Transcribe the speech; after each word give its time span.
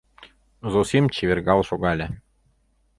Зосим 0.71 1.05
чевергал 1.13 1.61
шогале. 1.69 2.07